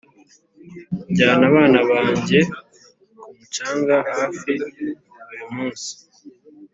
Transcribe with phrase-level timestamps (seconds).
[1.09, 2.39] njyana abana banjye
[3.17, 4.51] ku mucanga hafi
[5.27, 5.91] buri munsi